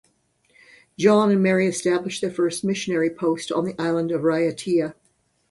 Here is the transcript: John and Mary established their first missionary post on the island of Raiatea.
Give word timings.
John 0.97 1.29
and 1.31 1.43
Mary 1.43 1.67
established 1.67 2.21
their 2.21 2.31
first 2.31 2.63
missionary 2.63 3.11
post 3.11 3.51
on 3.51 3.65
the 3.65 3.79
island 3.79 4.11
of 4.11 4.21
Raiatea. 4.21 4.95